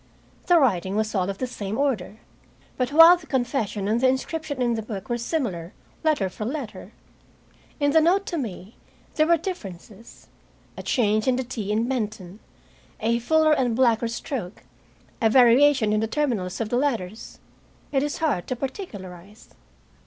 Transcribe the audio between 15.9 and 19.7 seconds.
in the terminals of the letters it is hard to particularize.